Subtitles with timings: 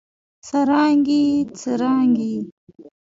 [0.47, 2.41] سرانګې ئې، څرانګې ئې